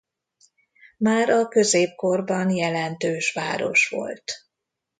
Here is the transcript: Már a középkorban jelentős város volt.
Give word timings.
Már 0.97 1.29
a 1.29 1.47
középkorban 1.47 2.49
jelentős 2.49 3.33
város 3.33 3.89
volt. 3.89 4.23